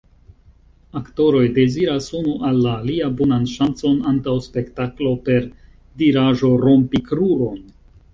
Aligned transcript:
Aktoroj 0.99 1.41
deziras 1.57 2.07
unu 2.19 2.31
al 2.49 2.57
la 2.67 2.71
alia 2.77 3.09
bonan 3.19 3.43
ŝancon 3.51 3.99
antaŭ 4.13 4.35
spektaklo 4.47 5.13
per 5.29 5.45
diraĵo 6.03 6.51
"Rompi 6.65 7.03
kruron! 7.11 7.61